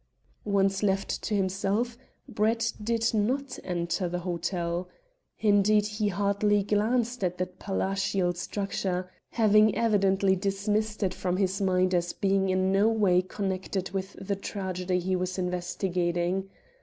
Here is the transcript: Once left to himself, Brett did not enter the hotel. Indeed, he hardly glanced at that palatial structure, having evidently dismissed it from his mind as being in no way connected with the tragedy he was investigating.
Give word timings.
Once 0.45 0.81
left 0.81 1.21
to 1.21 1.35
himself, 1.35 1.95
Brett 2.27 2.73
did 2.83 3.13
not 3.13 3.59
enter 3.63 4.09
the 4.09 4.17
hotel. 4.25 4.89
Indeed, 5.37 5.85
he 5.85 6.07
hardly 6.07 6.63
glanced 6.63 7.23
at 7.23 7.37
that 7.37 7.59
palatial 7.59 8.33
structure, 8.33 9.11
having 9.29 9.75
evidently 9.75 10.35
dismissed 10.35 11.03
it 11.03 11.13
from 11.13 11.37
his 11.37 11.61
mind 11.61 11.93
as 11.93 12.13
being 12.13 12.49
in 12.49 12.71
no 12.71 12.87
way 12.89 13.21
connected 13.21 13.91
with 13.91 14.13
the 14.13 14.35
tragedy 14.35 14.97
he 14.97 15.15
was 15.15 15.37
investigating. 15.37 16.49